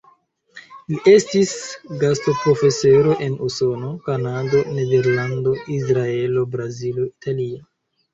[0.91, 1.51] Li estis
[2.03, 7.61] gastoprofesoro en Usono, Kanado, Nederlando, Izraelo, Brazilo, Italio.